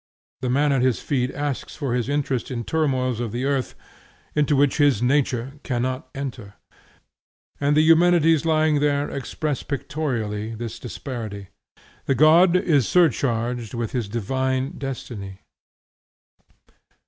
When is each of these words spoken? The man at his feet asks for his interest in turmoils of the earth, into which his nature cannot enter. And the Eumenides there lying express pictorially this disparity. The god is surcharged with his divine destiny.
The 0.41 0.49
man 0.49 0.71
at 0.71 0.81
his 0.81 0.99
feet 0.99 1.29
asks 1.29 1.75
for 1.75 1.93
his 1.93 2.09
interest 2.09 2.49
in 2.49 2.63
turmoils 2.63 3.19
of 3.19 3.31
the 3.31 3.45
earth, 3.45 3.75
into 4.33 4.55
which 4.55 4.77
his 4.79 4.99
nature 4.99 5.59
cannot 5.61 6.09
enter. 6.15 6.55
And 7.59 7.77
the 7.77 7.83
Eumenides 7.83 8.41
there 8.41 8.51
lying 8.51 8.81
express 8.81 9.61
pictorially 9.61 10.55
this 10.55 10.79
disparity. 10.79 11.49
The 12.07 12.15
god 12.15 12.55
is 12.55 12.87
surcharged 12.89 13.75
with 13.75 13.91
his 13.91 14.09
divine 14.09 14.71
destiny. 14.79 15.41